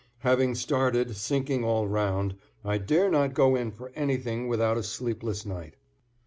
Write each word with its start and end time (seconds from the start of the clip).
Having 0.21 0.55
started 0.55 1.15
sinking 1.15 1.63
all 1.63 1.87
round, 1.87 2.33
I 2.65 2.79
dare 2.79 3.07
not 3.11 3.35
go 3.35 3.55
in 3.55 3.69
for 3.69 3.91
anything 3.93 4.47
without 4.47 4.75
a 4.79 4.81
sleepless 4.81 5.45
night. 5.45 5.75